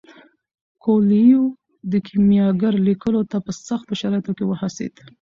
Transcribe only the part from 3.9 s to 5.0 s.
شرایطو کې وهڅید.